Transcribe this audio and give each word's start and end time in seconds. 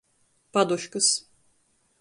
Poduškas. 0.53 1.11